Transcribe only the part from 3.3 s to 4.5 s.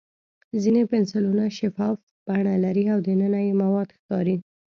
یې مواد ښکاري.